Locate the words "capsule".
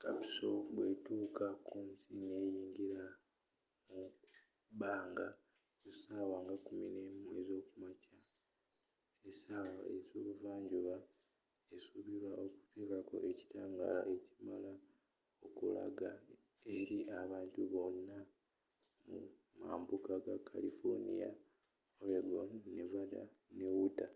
0.00-0.64